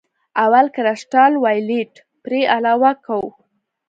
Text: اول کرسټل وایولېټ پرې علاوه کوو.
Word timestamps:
اول 0.43 0.65
کرسټل 0.75 1.31
وایولېټ 1.43 1.93
پرې 2.23 2.41
علاوه 2.55 2.91
کوو. 3.05 3.29